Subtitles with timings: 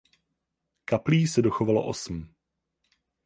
[0.85, 2.33] Kaplí se dochovalo osm.